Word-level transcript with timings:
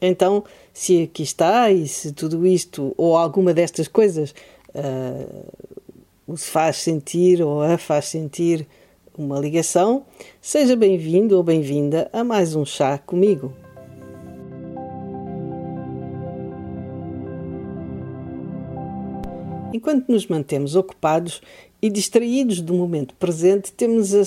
Então, 0.00 0.44
se 0.72 1.04
aqui 1.04 1.22
está 1.22 1.70
e 1.70 1.88
se 1.88 2.12
tudo 2.12 2.46
isto 2.46 2.94
ou 2.96 3.16
alguma 3.16 3.54
destas 3.54 3.88
coisas 3.88 4.34
uh, 4.74 6.36
faz 6.36 6.76
sentir 6.76 7.42
ou 7.42 7.62
a 7.62 7.78
faz 7.78 8.06
sentir 8.06 8.66
uma 9.16 9.38
ligação, 9.38 10.04
seja 10.40 10.76
bem-vindo 10.76 11.36
ou 11.36 11.42
bem-vinda 11.42 12.10
a 12.12 12.22
mais 12.22 12.54
um 12.54 12.64
chá 12.64 12.98
comigo. 12.98 13.52
Enquanto 19.72 20.08
nos 20.08 20.26
mantemos 20.26 20.74
ocupados 20.74 21.40
e 21.82 21.90
distraídos 21.90 22.60
do 22.60 22.74
momento 22.74 23.14
presente, 23.14 23.72
temos 23.72 24.14
a 24.14 24.24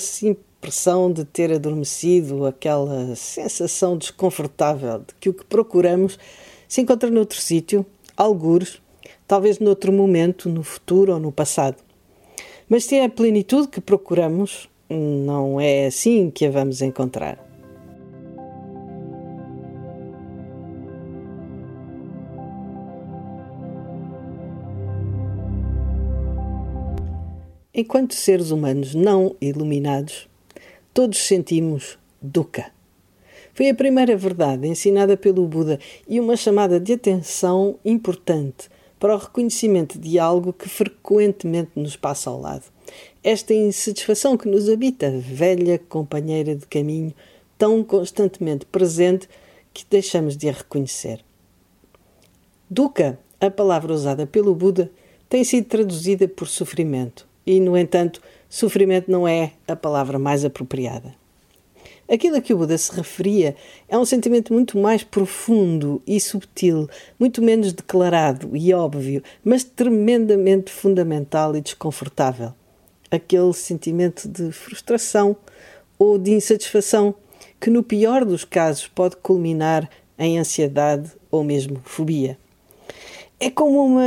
impressão 0.60 1.10
de 1.10 1.24
ter 1.24 1.50
adormecido, 1.50 2.44
aquela 2.44 3.16
sensação 3.16 3.96
desconfortável 3.96 4.98
de 4.98 5.14
que 5.18 5.30
o 5.30 5.34
que 5.34 5.42
procuramos 5.42 6.18
se 6.68 6.82
encontra 6.82 7.10
noutro 7.10 7.40
sítio, 7.40 7.84
algures, 8.14 8.78
talvez 9.26 9.58
noutro 9.58 9.90
momento, 9.90 10.50
no 10.50 10.62
futuro 10.62 11.14
ou 11.14 11.18
no 11.18 11.32
passado. 11.32 11.78
Mas 12.68 12.84
se 12.84 12.96
é 12.96 13.06
a 13.06 13.08
plenitude 13.08 13.68
que 13.68 13.80
procuramos, 13.80 14.68
não 14.90 15.58
é 15.58 15.86
assim 15.86 16.30
que 16.30 16.44
a 16.44 16.50
vamos 16.50 16.82
encontrar. 16.82 17.42
Enquanto 27.72 28.14
seres 28.14 28.50
humanos 28.50 28.94
não 28.94 29.34
iluminados, 29.40 30.29
todos 30.92 31.18
sentimos 31.18 31.98
dukkha. 32.20 32.72
Foi 33.54 33.68
a 33.68 33.74
primeira 33.74 34.16
verdade 34.16 34.66
ensinada 34.66 35.16
pelo 35.16 35.46
Buda 35.46 35.78
e 36.08 36.18
uma 36.20 36.36
chamada 36.36 36.80
de 36.80 36.94
atenção 36.94 37.78
importante 37.84 38.68
para 38.98 39.14
o 39.14 39.18
reconhecimento 39.18 39.98
de 39.98 40.18
algo 40.18 40.52
que 40.52 40.68
frequentemente 40.68 41.72
nos 41.76 41.96
passa 41.96 42.30
ao 42.30 42.40
lado. 42.40 42.64
Esta 43.22 43.54
insatisfação 43.54 44.36
que 44.36 44.48
nos 44.48 44.68
habita, 44.68 45.10
velha 45.10 45.78
companheira 45.78 46.54
de 46.54 46.66
caminho, 46.66 47.14
tão 47.56 47.82
constantemente 47.82 48.66
presente 48.66 49.28
que 49.72 49.86
deixamos 49.88 50.36
de 50.36 50.48
a 50.48 50.52
reconhecer. 50.52 51.24
Dukkha, 52.68 53.18
a 53.40 53.50
palavra 53.50 53.92
usada 53.92 54.26
pelo 54.26 54.54
Buda, 54.54 54.90
tem 55.28 55.44
sido 55.44 55.66
traduzida 55.66 56.26
por 56.28 56.48
sofrimento 56.48 57.29
e, 57.46 57.60
no 57.60 57.76
entanto, 57.76 58.20
sofrimento 58.48 59.10
não 59.10 59.26
é 59.26 59.52
a 59.66 59.76
palavra 59.76 60.18
mais 60.18 60.44
apropriada. 60.44 61.14
Aquilo 62.10 62.36
a 62.36 62.40
que 62.40 62.52
o 62.52 62.56
Buda 62.56 62.76
se 62.76 62.92
referia 62.92 63.54
é 63.88 63.96
um 63.96 64.04
sentimento 64.04 64.52
muito 64.52 64.76
mais 64.76 65.04
profundo 65.04 66.02
e 66.04 66.20
subtil, 66.20 66.88
muito 67.16 67.40
menos 67.40 67.72
declarado 67.72 68.56
e 68.56 68.74
óbvio, 68.74 69.22
mas 69.44 69.62
tremendamente 69.62 70.72
fundamental 70.72 71.56
e 71.56 71.60
desconfortável. 71.60 72.52
Aquele 73.08 73.52
sentimento 73.52 74.28
de 74.28 74.50
frustração 74.50 75.36
ou 75.96 76.18
de 76.18 76.32
insatisfação 76.32 77.14
que, 77.60 77.70
no 77.70 77.82
pior 77.82 78.24
dos 78.24 78.44
casos, 78.44 78.88
pode 78.88 79.16
culminar 79.16 79.88
em 80.18 80.36
ansiedade 80.36 81.12
ou 81.30 81.44
mesmo 81.44 81.80
fobia. 81.84 82.36
É 83.42 83.50
como 83.50 83.82
uma 83.82 84.04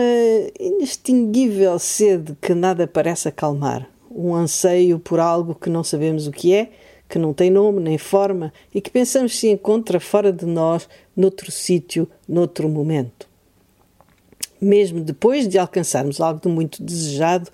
inextinguível 0.60 1.80
sede 1.80 2.38
que 2.40 2.54
nada 2.54 2.86
parece 2.86 3.28
acalmar, 3.28 3.90
um 4.12 4.36
anseio 4.36 5.00
por 5.00 5.20
algo 5.20 5.56
que 5.56 5.72
não 5.72 5.84
sabemos 5.84 6.28
o 6.28 6.32
que 6.32 6.54
é, 6.54 6.70
que 7.10 7.18
não 7.18 7.34
tem 7.34 7.50
nome 7.50 7.80
nem 7.80 7.98
forma 7.98 8.54
e 8.72 8.80
que 8.80 8.92
pensamos 8.92 9.36
se 9.40 9.48
encontra 9.48 10.00
fora 10.00 10.32
de 10.32 10.46
nós, 10.46 10.88
noutro 11.18 11.52
sítio, 11.52 12.08
noutro 12.30 12.70
momento. 12.70 13.28
Mesmo 14.62 15.02
depois 15.02 15.48
de 15.48 15.58
alcançarmos 15.58 16.22
algo 16.22 16.40
de 16.40 16.48
muito 16.48 16.84
desejado, 16.84 17.50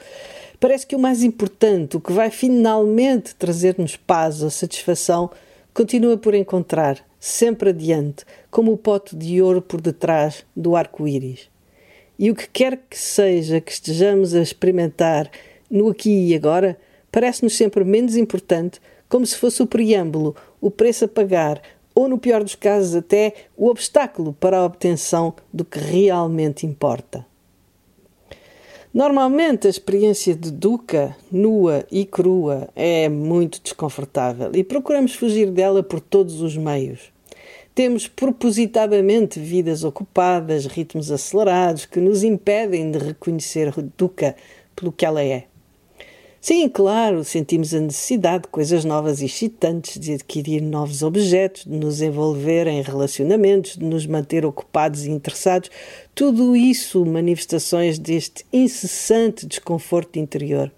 parece 0.59 0.85
que 0.85 0.97
o 0.97 0.99
mais 0.99 1.23
importante, 1.23 1.95
o 1.95 2.01
que 2.01 2.11
vai 2.11 2.29
finalmente 2.29 3.33
trazer-nos 3.35 3.95
paz 3.95 4.43
ou 4.43 4.49
satisfação, 4.49 5.31
continua 5.73 6.17
por 6.17 6.33
encontrar, 6.33 6.99
sempre 7.21 7.69
adiante, 7.69 8.25
como 8.51 8.73
o 8.73 8.77
pote 8.77 9.15
de 9.15 9.41
ouro 9.41 9.61
por 9.61 9.79
detrás 9.79 10.43
do 10.53 10.75
arco-íris. 10.75 11.47
E 12.19 12.29
o 12.29 12.35
que 12.35 12.49
quer 12.49 12.75
que 12.89 12.99
seja 12.99 13.61
que 13.61 13.71
estejamos 13.71 14.35
a 14.35 14.41
experimentar 14.41 15.31
no 15.71 15.87
aqui 15.87 16.27
e 16.27 16.35
agora, 16.35 16.77
parece-nos 17.09 17.55
sempre 17.55 17.85
menos 17.85 18.17
importante, 18.17 18.81
como 19.07 19.25
se 19.25 19.37
fosse 19.37 19.63
o 19.63 19.65
preâmbulo, 19.65 20.35
o 20.59 20.69
preço 20.69 21.05
a 21.05 21.07
pagar, 21.07 21.61
ou, 21.95 22.09
no 22.09 22.17
pior 22.17 22.43
dos 22.43 22.55
casos, 22.55 22.93
até 22.93 23.33
o 23.55 23.67
obstáculo 23.67 24.33
para 24.33 24.57
a 24.57 24.65
obtenção 24.65 25.33
do 25.53 25.63
que 25.63 25.79
realmente 25.79 26.65
importa. 26.65 27.25
Normalmente 28.93 29.67
a 29.67 29.69
experiência 29.69 30.35
de 30.35 30.51
duca, 30.51 31.15
nua 31.31 31.85
e 31.89 32.03
crua, 32.05 32.67
é 32.75 33.07
muito 33.07 33.61
desconfortável 33.61 34.51
e 34.53 34.61
procuramos 34.61 35.15
fugir 35.15 35.51
dela 35.51 35.81
por 35.81 36.01
todos 36.01 36.41
os 36.41 36.57
meios. 36.57 37.13
Temos 37.79 38.09
propositadamente 38.09 39.39
vidas 39.39 39.85
ocupadas, 39.85 40.65
ritmos 40.65 41.09
acelerados 41.09 41.85
que 41.85 42.01
nos 42.01 42.25
impedem 42.25 42.91
de 42.91 42.97
reconhecer 42.97 43.73
Dukkha 43.97 44.35
pelo 44.75 44.91
que 44.91 45.05
ela 45.05 45.23
é. 45.23 45.45
Sim, 46.41 46.67
claro, 46.67 47.23
sentimos 47.23 47.73
a 47.73 47.79
necessidade 47.79 48.43
de 48.43 48.49
coisas 48.49 48.83
novas 48.83 49.21
e 49.21 49.27
excitantes, 49.27 49.97
de 49.97 50.11
adquirir 50.11 50.61
novos 50.61 51.03
objetos, 51.03 51.63
de 51.63 51.77
nos 51.77 52.01
envolver 52.01 52.67
em 52.67 52.81
relacionamentos, 52.81 53.77
de 53.77 53.85
nos 53.85 54.05
manter 54.05 54.45
ocupados 54.45 55.05
e 55.05 55.11
interessados. 55.11 55.71
Tudo 56.13 56.57
isso 56.57 57.05
manifestações 57.05 57.97
deste 57.97 58.45
incessante 58.51 59.45
desconforto 59.45 60.19
interior. 60.19 60.69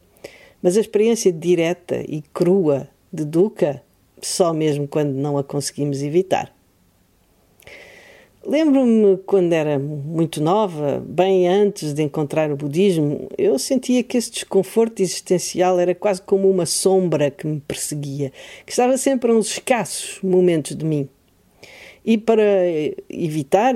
Mas 0.61 0.77
a 0.77 0.81
experiência 0.81 1.31
direta 1.31 1.99
e 2.07 2.21
crua 2.31 2.87
de 3.11 3.25
Dukkha, 3.25 3.81
só 4.21 4.53
mesmo 4.53 4.87
quando 4.87 5.13
não 5.13 5.35
a 5.35 5.43
conseguimos 5.43 6.03
evitar. 6.03 6.60
Lembro-me 8.43 9.17
quando 9.17 9.53
era 9.53 9.77
muito 9.77 10.41
nova, 10.41 11.01
bem 11.05 11.47
antes 11.47 11.93
de 11.93 12.01
encontrar 12.01 12.51
o 12.51 12.55
budismo, 12.55 13.29
eu 13.37 13.59
sentia 13.59 14.01
que 14.03 14.17
esse 14.17 14.31
desconforto 14.31 14.99
existencial 14.99 15.79
era 15.79 15.93
quase 15.93 16.23
como 16.23 16.49
uma 16.49 16.65
sombra 16.65 17.29
que 17.29 17.45
me 17.45 17.59
perseguia, 17.59 18.31
que 18.65 18.71
estava 18.71 18.97
sempre 18.97 19.31
a 19.31 19.35
uns 19.35 19.51
escassos 19.51 20.19
momentos 20.23 20.75
de 20.75 20.83
mim. 20.83 21.07
E 22.03 22.17
para 22.17 22.41
evitar 23.07 23.75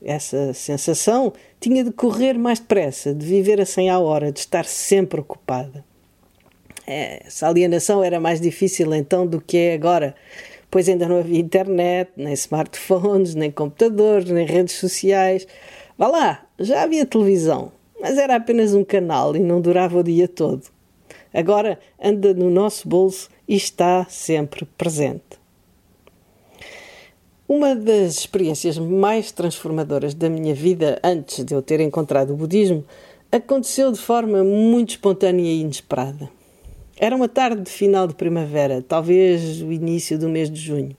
essa 0.00 0.54
sensação, 0.54 1.32
tinha 1.58 1.82
de 1.82 1.90
correr 1.90 2.34
mais 2.38 2.60
depressa, 2.60 3.12
de 3.12 3.26
viver 3.26 3.60
a 3.60 3.66
100 3.66 3.90
à 3.90 3.98
hora, 3.98 4.30
de 4.30 4.38
estar 4.38 4.66
sempre 4.66 5.20
ocupada. 5.20 5.84
Essa 6.86 7.48
alienação 7.48 8.04
era 8.04 8.20
mais 8.20 8.40
difícil 8.40 8.94
então 8.94 9.26
do 9.26 9.40
que 9.40 9.56
é 9.56 9.74
agora 9.74 10.14
pois 10.70 10.88
ainda 10.88 11.08
não 11.08 11.18
havia 11.18 11.38
internet, 11.38 12.10
nem 12.16 12.32
smartphones, 12.32 13.34
nem 13.34 13.50
computadores, 13.50 14.30
nem 14.30 14.46
redes 14.46 14.74
sociais. 14.74 15.46
Vá 15.96 16.08
lá, 16.08 16.46
já 16.58 16.82
havia 16.82 17.06
televisão, 17.06 17.72
mas 18.00 18.18
era 18.18 18.36
apenas 18.36 18.74
um 18.74 18.84
canal 18.84 19.34
e 19.34 19.38
não 19.38 19.60
durava 19.60 19.98
o 19.98 20.02
dia 20.02 20.28
todo. 20.28 20.64
Agora 21.32 21.78
anda 22.02 22.32
no 22.32 22.50
nosso 22.50 22.88
bolso 22.88 23.28
e 23.46 23.56
está 23.56 24.06
sempre 24.08 24.64
presente. 24.76 25.22
Uma 27.48 27.76
das 27.76 28.18
experiências 28.18 28.76
mais 28.76 29.30
transformadoras 29.30 30.14
da 30.14 30.28
minha 30.28 30.54
vida 30.54 30.98
antes 31.04 31.44
de 31.44 31.54
eu 31.54 31.62
ter 31.62 31.78
encontrado 31.78 32.32
o 32.32 32.36
budismo 32.36 32.84
aconteceu 33.30 33.92
de 33.92 34.00
forma 34.00 34.42
muito 34.42 34.90
espontânea 34.90 35.44
e 35.44 35.60
inesperada. 35.60 36.28
Era 36.98 37.14
uma 37.14 37.28
tarde 37.28 37.60
de 37.60 37.70
final 37.70 38.08
de 38.08 38.14
primavera, 38.14 38.80
talvez 38.80 39.60
o 39.60 39.70
início 39.70 40.18
do 40.18 40.30
mês 40.30 40.50
de 40.50 40.58
junho. 40.58 40.96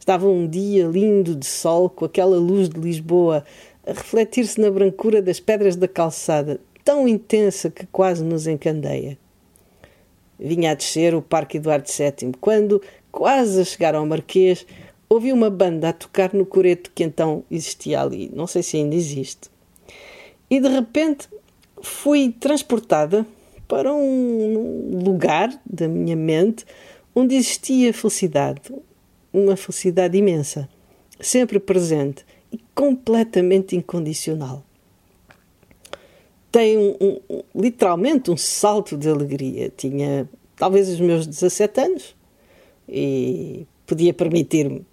Estava 0.00 0.26
um 0.26 0.48
dia 0.48 0.86
lindo 0.86 1.36
de 1.36 1.44
sol, 1.44 1.90
com 1.90 2.06
aquela 2.06 2.38
luz 2.38 2.70
de 2.70 2.80
Lisboa 2.80 3.44
a 3.86 3.92
refletir-se 3.92 4.58
na 4.58 4.70
brancura 4.70 5.20
das 5.20 5.38
pedras 5.38 5.76
da 5.76 5.86
calçada, 5.86 6.58
tão 6.82 7.06
intensa 7.06 7.68
que 7.68 7.84
quase 7.88 8.24
nos 8.24 8.46
encandeia. 8.46 9.18
Vinha 10.40 10.70
a 10.70 10.74
descer 10.74 11.14
o 11.14 11.20
Parque 11.20 11.58
Eduardo 11.58 11.90
VII, 11.90 12.32
quando, 12.40 12.80
quase 13.12 13.60
a 13.60 13.64
chegar 13.66 13.94
ao 13.94 14.06
Marquês, 14.06 14.64
ouvi 15.10 15.30
uma 15.30 15.50
banda 15.50 15.90
a 15.90 15.92
tocar 15.92 16.32
no 16.32 16.46
coreto 16.46 16.90
que 16.94 17.04
então 17.04 17.44
existia 17.50 18.00
ali, 18.00 18.30
não 18.34 18.46
sei 18.46 18.62
se 18.62 18.78
ainda 18.78 18.94
existe. 18.94 19.50
E 20.48 20.58
de 20.58 20.68
repente 20.68 21.28
fui 21.82 22.32
transportada 22.32 23.26
para 23.68 23.92
um 23.92 25.02
lugar 25.04 25.50
da 25.64 25.86
minha 25.86 26.16
mente 26.16 26.64
onde 27.14 27.36
existia 27.36 27.92
felicidade, 27.92 28.72
uma 29.32 29.56
felicidade 29.56 30.16
imensa, 30.16 30.68
sempre 31.20 31.60
presente 31.60 32.24
e 32.50 32.58
completamente 32.74 33.76
incondicional. 33.76 34.64
Tem 36.50 36.78
um, 36.78 37.20
um, 37.28 37.42
literalmente 37.54 38.30
um 38.30 38.36
salto 38.36 38.96
de 38.96 39.08
alegria. 39.08 39.70
Tinha 39.76 40.26
talvez 40.56 40.88
os 40.88 40.98
meus 40.98 41.26
17 41.26 41.80
anos 41.80 42.16
e 42.88 43.66
podia 43.86 44.14
permitir-me. 44.14 44.86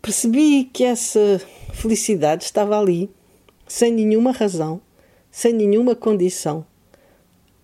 Percebi 0.00 0.64
que 0.64 0.82
essa 0.82 1.40
felicidade 1.72 2.42
estava 2.42 2.76
ali, 2.76 3.08
sem 3.68 3.92
nenhuma 3.92 4.32
razão, 4.32 4.80
sem 5.30 5.52
nenhuma 5.52 5.94
condição, 5.94 6.66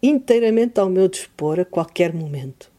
inteiramente 0.02 0.78
ao 0.78 0.88
meu 0.88 1.08
dispor 1.08 1.60
a 1.60 1.64
qualquer 1.64 2.12
momento. 2.12 2.70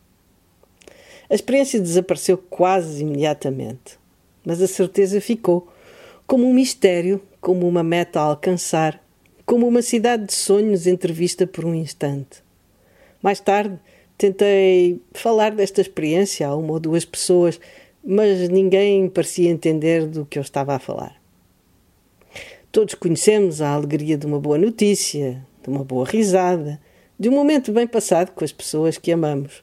A 1.29 1.35
experiência 1.35 1.79
desapareceu 1.79 2.37
quase 2.37 3.03
imediatamente, 3.03 3.99
mas 4.43 4.61
a 4.61 4.67
certeza 4.67 5.21
ficou 5.21 5.67
como 6.25 6.47
um 6.47 6.53
mistério, 6.53 7.21
como 7.39 7.67
uma 7.67 7.83
meta 7.83 8.19
a 8.19 8.23
alcançar, 8.23 9.03
como 9.45 9.67
uma 9.67 9.81
cidade 9.81 10.25
de 10.25 10.33
sonhos 10.33 10.87
entrevista 10.87 11.45
por 11.45 11.65
um 11.65 11.73
instante. 11.73 12.43
Mais 13.21 13.39
tarde, 13.39 13.77
tentei 14.17 15.01
falar 15.11 15.51
desta 15.51 15.81
experiência 15.81 16.47
a 16.47 16.55
uma 16.55 16.73
ou 16.73 16.79
duas 16.79 17.05
pessoas, 17.05 17.59
mas 18.03 18.47
ninguém 18.49 19.09
parecia 19.09 19.49
entender 19.49 20.07
do 20.07 20.25
que 20.25 20.37
eu 20.37 20.43
estava 20.43 20.75
a 20.75 20.79
falar. 20.79 21.19
Todos 22.71 22.93
conhecemos 22.93 23.61
a 23.61 23.73
alegria 23.73 24.17
de 24.17 24.25
uma 24.25 24.39
boa 24.39 24.57
notícia, 24.57 25.43
de 25.63 25.69
uma 25.69 25.83
boa 25.83 26.05
risada, 26.05 26.79
de 27.19 27.27
um 27.27 27.33
momento 27.33 27.71
bem 27.73 27.85
passado 27.85 28.31
com 28.31 28.45
as 28.45 28.51
pessoas 28.51 28.97
que 28.97 29.11
amamos. 29.11 29.61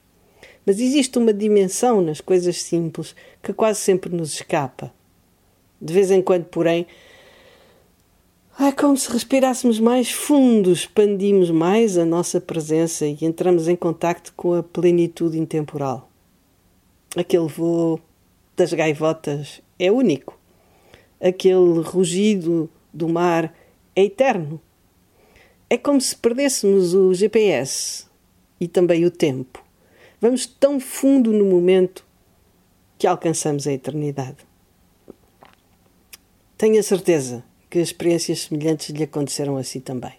Mas 0.63 0.79
existe 0.79 1.17
uma 1.17 1.33
dimensão 1.33 2.01
nas 2.01 2.21
coisas 2.21 2.61
simples 2.61 3.15
que 3.41 3.51
quase 3.51 3.79
sempre 3.79 4.13
nos 4.13 4.33
escapa. 4.33 4.93
De 5.81 5.93
vez 5.93 6.11
em 6.11 6.21
quando, 6.21 6.45
porém, 6.45 6.85
é 8.59 8.71
como 8.71 8.97
se 8.97 9.11
respirássemos 9.11 9.79
mais 9.79 10.11
fundo, 10.11 10.71
expandimos 10.71 11.49
mais 11.49 11.97
a 11.97 12.05
nossa 12.05 12.41
presença 12.41 13.05
e 13.05 13.17
entramos 13.21 13.67
em 13.67 13.75
contacto 13.75 14.33
com 14.35 14.53
a 14.53 14.61
plenitude 14.61 15.39
intemporal. 15.39 16.09
Aquele 17.15 17.47
voo 17.47 17.99
das 18.55 18.73
gaivotas 18.73 19.61
é 19.79 19.91
único. 19.91 20.37
Aquele 21.21 21.81
rugido 21.81 22.69
do 22.93 23.07
mar 23.07 23.55
é 23.95 24.03
eterno. 24.03 24.59
É 25.69 25.77
como 25.77 25.99
se 25.99 26.15
perdêssemos 26.15 26.93
o 26.93 27.13
GPS 27.13 28.05
e 28.57 28.69
também 28.69 29.03
o 29.05 29.11
tempo. 29.11 29.61
Vamos 30.21 30.45
tão 30.45 30.79
fundo 30.79 31.33
no 31.33 31.43
momento 31.43 32.05
que 32.97 33.05
alcançamos 33.05 33.67
a 33.67 33.73
eternidade. 33.73 34.37
Tenho 36.57 36.79
a 36.79 36.83
certeza 36.83 37.43
que 37.69 37.79
experiências 37.79 38.43
semelhantes 38.43 38.89
lhe 38.89 39.03
aconteceram 39.03 39.57
assim 39.57 39.81
também. 39.81 40.13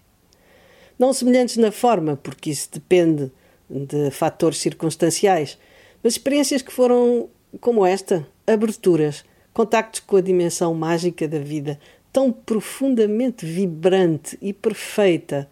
Não 0.99 1.15
semelhantes 1.15 1.57
na 1.57 1.73
forma, 1.73 2.17
porque 2.17 2.51
isso 2.51 2.69
depende 2.71 3.33
de 3.71 4.11
fatores 4.11 4.59
circunstanciais, 4.59 5.59
mas 6.03 6.13
experiências 6.13 6.61
que 6.61 6.73
foram, 6.73 7.31
como 7.59 7.87
esta, 7.87 8.29
aberturas, 8.47 9.25
contactos 9.55 10.01
com 10.01 10.17
a 10.17 10.21
dimensão 10.21 10.75
mágica 10.75 11.27
da 11.27 11.39
vida, 11.39 11.81
tão 12.13 12.33
profundamente 12.33 13.45
vibrante 13.45 14.39
e 14.41 14.53
perfeita, 14.53 15.49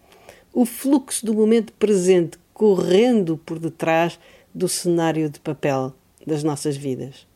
o 0.53 0.65
fluxo 0.65 1.25
do 1.25 1.33
momento 1.33 1.71
presente 1.73 2.37
correndo 2.53 3.37
por 3.37 3.59
detrás 3.59 4.19
do 4.53 4.67
cenário 4.67 5.29
de 5.29 5.39
papel 5.39 5.93
das 6.25 6.43
nossas 6.43 6.75
vidas. 6.75 7.27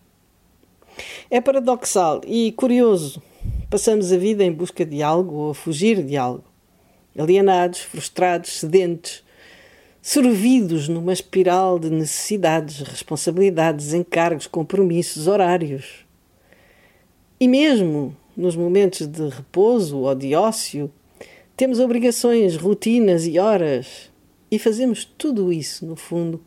É 1.30 1.40
paradoxal 1.40 2.22
e 2.26 2.52
curioso. 2.54 3.22
Passamos 3.70 4.12
a 4.12 4.18
vida 4.18 4.44
em 4.44 4.52
busca 4.52 4.86
de 4.86 5.02
algo 5.02 5.36
ou 5.36 5.52
a 5.52 5.56
fugir 5.56 6.04
de 6.04 6.18
algo. 6.18 6.44
Alienados, 7.18 7.80
frustrados, 7.80 8.60
sedentes, 8.60 9.24
servidos 10.02 10.88
numa 10.88 11.14
espiral 11.14 11.78
de 11.78 11.90
necessidades, 11.90 12.80
responsabilidades, 12.80 13.94
encargos, 13.94 14.48
compromissos, 14.48 15.28
horários. 15.28 16.06
E 17.40 17.48
mesmo 17.48 18.16
nos 18.36 18.56
momentos 18.56 19.08
de 19.08 19.30
repouso 19.30 20.00
ou 20.00 20.16
de 20.16 20.36
ócio, 20.36 20.92
temos 21.56 21.80
obrigações, 21.80 22.56
rotinas 22.56 23.26
e 23.26 23.38
horas. 23.38 24.12
E 24.50 24.60
fazemos 24.60 25.06
tudo 25.06 25.52
isso, 25.54 25.86
no 25.86 25.96
fundo, 25.96 26.42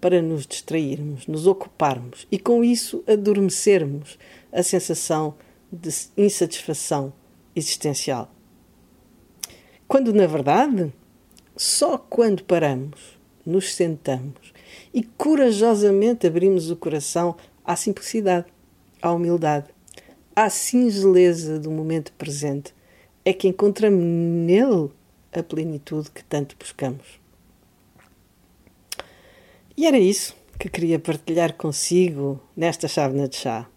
para 0.00 0.22
nos 0.22 0.46
distrairmos, 0.46 1.26
nos 1.26 1.46
ocuparmos 1.46 2.26
e 2.30 2.38
com 2.38 2.62
isso 2.62 3.02
adormecermos 3.06 4.18
a 4.52 4.62
sensação 4.62 5.34
de 5.70 5.90
insatisfação 6.16 7.12
existencial. 7.54 8.30
Quando, 9.86 10.12
na 10.12 10.26
verdade, 10.26 10.92
só 11.56 11.98
quando 11.98 12.44
paramos, 12.44 13.18
nos 13.44 13.74
sentamos 13.74 14.52
e 14.92 15.02
corajosamente 15.02 16.26
abrimos 16.26 16.70
o 16.70 16.76
coração 16.76 17.36
à 17.64 17.74
simplicidade, 17.74 18.46
à 19.00 19.12
humildade, 19.12 19.68
à 20.40 20.48
singeleza 20.48 21.58
do 21.58 21.68
momento 21.68 22.12
presente, 22.12 22.72
é 23.24 23.32
que 23.32 23.48
encontramos 23.48 24.00
nele 24.00 24.88
a 25.32 25.42
plenitude 25.42 26.12
que 26.12 26.22
tanto 26.22 26.54
buscamos. 26.56 27.18
E 29.76 29.84
era 29.84 29.98
isso 29.98 30.36
que 30.56 30.68
queria 30.68 30.96
partilhar 30.96 31.54
consigo 31.54 32.40
nesta 32.56 32.86
chávena 32.86 33.26
de 33.26 33.34
chá. 33.34 33.68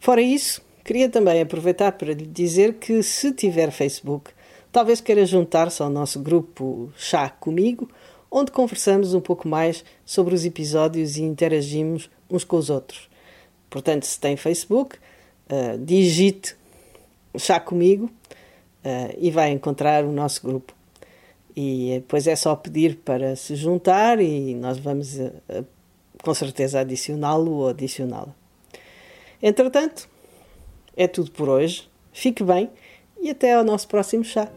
Fora 0.00 0.20
isso, 0.20 0.60
queria 0.82 1.08
também 1.08 1.40
aproveitar 1.40 1.92
para 1.92 2.12
lhe 2.12 2.26
dizer 2.26 2.74
que 2.74 3.00
se 3.00 3.30
tiver 3.30 3.70
Facebook, 3.70 4.32
talvez 4.72 5.00
queira 5.00 5.24
juntar-se 5.24 5.80
ao 5.84 5.88
nosso 5.88 6.18
grupo 6.18 6.92
Chá 6.96 7.30
Comigo, 7.30 7.88
onde 8.28 8.50
conversamos 8.50 9.14
um 9.14 9.20
pouco 9.20 9.46
mais 9.46 9.84
sobre 10.04 10.34
os 10.34 10.44
episódios 10.44 11.16
e 11.16 11.22
interagimos 11.22 12.10
uns 12.28 12.42
com 12.42 12.56
os 12.56 12.70
outros. 12.70 13.08
Portanto, 13.76 14.06
se 14.06 14.18
tem 14.18 14.38
Facebook, 14.38 14.96
uh, 15.50 15.76
digite 15.76 16.56
Chá 17.36 17.60
Comigo 17.60 18.06
uh, 18.06 19.14
e 19.18 19.30
vai 19.30 19.50
encontrar 19.50 20.02
o 20.02 20.10
nosso 20.10 20.42
grupo. 20.42 20.72
E 21.54 21.96
depois 21.96 22.26
é 22.26 22.34
só 22.34 22.56
pedir 22.56 22.96
para 23.04 23.36
se 23.36 23.54
juntar 23.54 24.18
e 24.18 24.54
nós 24.54 24.78
vamos 24.78 25.20
a, 25.20 25.62
com 26.22 26.32
certeza 26.32 26.80
adicioná-lo 26.80 27.52
ou 27.52 27.68
adicioná-la. 27.68 28.34
Entretanto, 29.42 30.08
é 30.96 31.06
tudo 31.06 31.30
por 31.30 31.46
hoje. 31.46 31.86
Fique 32.14 32.42
bem 32.42 32.70
e 33.20 33.28
até 33.28 33.52
ao 33.52 33.62
nosso 33.62 33.86
próximo 33.88 34.24
chá. 34.24 34.50